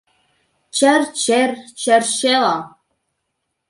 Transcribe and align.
Чер-чер-черчело 0.75 2.53